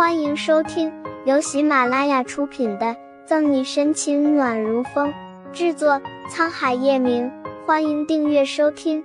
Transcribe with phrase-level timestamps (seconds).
[0.00, 0.90] 欢迎收听
[1.26, 2.86] 由喜马拉雅出品的
[3.26, 5.12] 《赠你深情暖如风》，
[5.52, 7.30] 制作沧海夜明。
[7.66, 9.04] 欢迎订阅收听。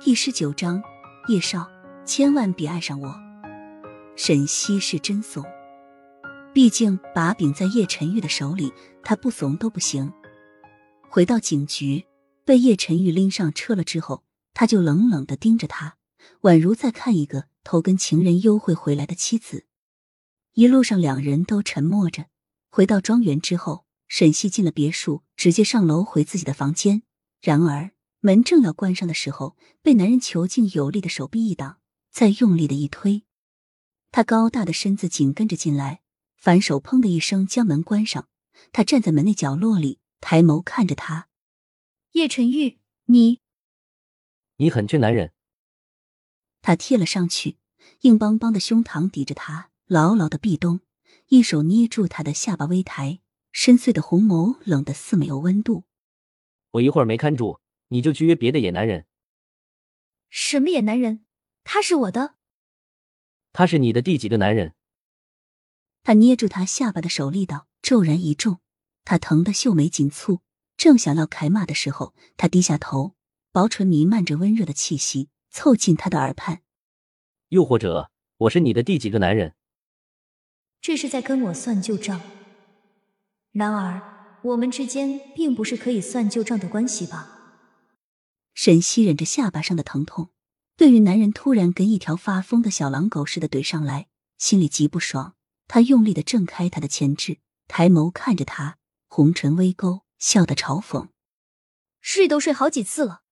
[0.00, 0.82] 第十九章，
[1.28, 1.64] 叶少，
[2.04, 3.14] 千万别爱上我。
[4.16, 5.44] 沈西是真怂，
[6.52, 8.72] 毕竟把柄在叶晨玉的手里，
[9.04, 10.12] 他不怂都不行。
[11.08, 12.04] 回到警局，
[12.44, 14.24] 被叶晨玉拎上车了之后，
[14.54, 15.94] 他就冷冷的盯着他，
[16.40, 17.44] 宛如在看一个。
[17.66, 19.66] 偷跟情人幽会回来的妻子，
[20.52, 22.26] 一路上两人都沉默着。
[22.68, 27.02] 回到庄园之后，沈西进了别墅，直接上楼回自己的房间。
[27.40, 27.90] 然而
[28.20, 31.80] 门正要关上的时候，被男人遒劲有力的手臂一挡，
[32.12, 33.24] 再用力的一推，
[34.12, 36.02] 他高大的身子紧跟着进来，
[36.36, 38.28] 反手砰的一声将门关上。
[38.70, 41.28] 他站在门内角落里，抬眸看着他
[42.12, 43.40] ：“叶晨玉，你，
[44.58, 45.32] 你很缺男人。”
[46.62, 47.58] 他贴了上去，
[48.06, 50.78] 硬邦邦的胸膛抵着他，牢牢的壁咚，
[51.26, 53.18] 一手捏住他的下巴微抬，
[53.50, 55.82] 深邃的红眸冷得似没有温度。
[56.70, 59.06] 我一会儿没看住，你就去约别的野男人。
[60.30, 61.24] 什么野男人？
[61.64, 62.36] 他是我的。
[63.52, 64.74] 他是你的第几个男人？
[66.04, 68.60] 他捏住他下巴的手力道骤然一重，
[69.04, 70.38] 他疼得秀眉紧蹙，
[70.76, 73.16] 正想要开骂的时候，他低下头，
[73.50, 75.28] 薄唇弥漫着温热的气息。
[75.50, 76.60] 凑近他的耳畔，
[77.48, 79.54] 又或者我是你的第几个男人？
[80.80, 82.20] 这是在跟我算旧账。
[83.52, 87.32] 然而，我们之间并不是可以算旧账的关系吧？
[88.54, 90.30] 沈西忍着下巴上的疼痛，
[90.76, 94.08] 对于男人突然跟一条发疯的小狼狗似的怼上来，
[94.38, 95.34] 心里极不爽。
[95.68, 101.08] 他用力的挣开他的前肢，抬眸看着他，红唇微勾，笑得嘲讽
[102.00, 103.22] ：“睡都睡好几次了。”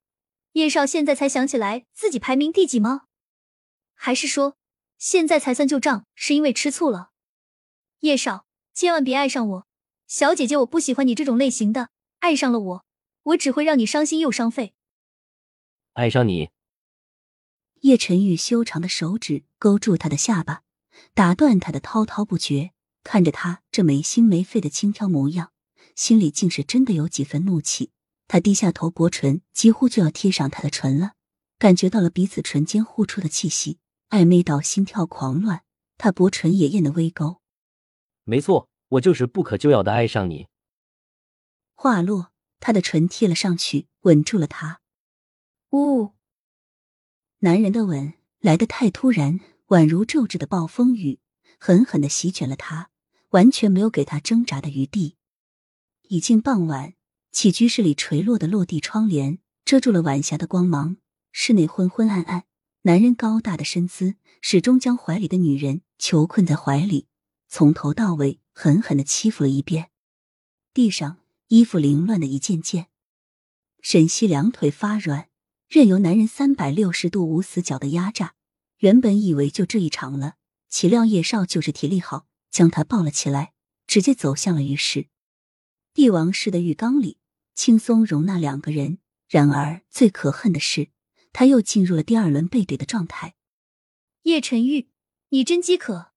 [0.54, 3.03] 叶少现在才想起来自己排名第几吗？
[4.04, 4.58] 还是说
[4.98, 7.12] 现在才算旧账，是因为吃醋了？
[8.00, 9.66] 叶少，千万别爱上我，
[10.06, 11.88] 小姐姐，我不喜欢你这种类型的。
[12.18, 12.84] 爱上了我，
[13.22, 14.74] 我只会让你伤心又伤肺。
[15.94, 16.50] 爱上你？
[17.80, 20.60] 叶晨玉修长的手指勾住他的下巴，
[21.14, 22.72] 打断他的滔滔不绝，
[23.04, 25.50] 看着他这没心没肺的轻佻模样，
[25.96, 27.90] 心里竟是真的有几分怒气。
[28.28, 31.12] 他低下头，薄唇几乎就要贴上他的唇了，
[31.58, 33.78] 感觉到了彼此唇间呼出的气息，
[34.14, 35.64] 暧昧到心跳狂乱。
[35.98, 37.40] 他薄唇也艳的微勾。
[38.22, 40.46] 没错，我就是不可救药的爱上你。
[41.74, 42.30] 话落，
[42.60, 44.80] 他的唇贴了上去，吻住了他。
[45.70, 46.12] 呜，
[47.40, 51.18] 男人的吻来得太突然，宛如骤至的暴风雨，
[51.58, 52.90] 狠狠的席卷了他，
[53.30, 55.16] 完全没有给他挣扎的余地。
[56.02, 56.94] 已近傍晚。
[57.32, 60.98] 起居室里垂落的落地窗帘遮住了晚霞的光芒，
[61.32, 62.44] 室内昏昏暗暗。
[62.86, 67.06] 男人高大的身姿始终将怀里的女人囚困在怀里，
[67.48, 69.88] 从头到尾狠狠的欺负了一遍。
[70.74, 71.16] 地上
[71.48, 72.88] 衣服凌乱的一件件，
[73.80, 75.30] 沈西两腿发软，
[75.66, 78.34] 任由男人三百六十度无死角的压榨。
[78.80, 80.34] 原本以为就这一场了，
[80.68, 83.54] 岂料叶少就是体力好，将他抱了起来，
[83.86, 85.06] 直接走向了浴室。
[85.94, 87.16] 帝王式的浴缸里。
[87.54, 90.88] 轻松容纳两个人，然而最可恨的是，
[91.34, 93.34] 他又进入了第二轮背对的状态。
[94.22, 94.88] 叶晨玉，
[95.28, 96.12] 你真饥渴。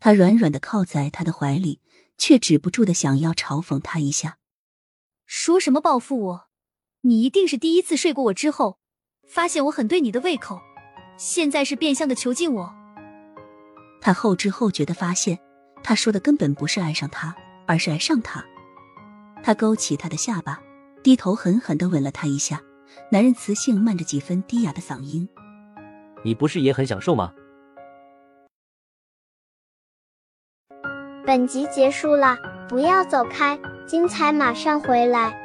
[0.00, 1.80] 他软软的靠在他的怀里，
[2.16, 4.38] 却止不住的想要嘲讽他一下。
[5.26, 6.48] 说什么报复我？
[7.02, 8.78] 你一定是第一次睡过我之后，
[9.28, 10.58] 发现我很对你的胃口，
[11.18, 12.74] 现在是变相的囚禁我。
[14.00, 15.38] 他后知后觉的发现，
[15.84, 17.36] 他说的根本不是爱上他，
[17.66, 18.42] 而是爱上他。
[19.42, 20.62] 他勾起他的下巴，
[21.02, 22.62] 低头狠狠的吻了他一下。
[23.08, 25.28] 男人磁性漫着几分低哑的嗓音
[26.22, 27.32] ：“你不是也很享受吗？”
[31.26, 32.36] 本集结束了，
[32.68, 35.39] 不要走开，精彩马上回来。